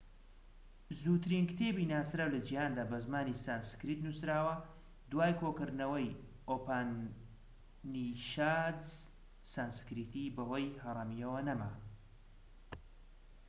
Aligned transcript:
زووترین 1.01 1.45
کتێبی 1.51 1.89
ناسراو 1.93 2.33
لە 2.35 2.39
جیهاندا 2.47 2.83
بە 2.91 2.97
زمانی 3.05 3.39
سانسکریت 3.45 3.99
نووسراوە 4.05 4.55
دوای 5.11 5.33
کۆکردنەوەی 5.41 6.17
ئوپانیشادس 6.49 8.89
سانسکریتی 9.53 10.33
بەهۆی 10.35 10.77
هەرەمییەوە 10.83 11.39
نەما 11.47 11.71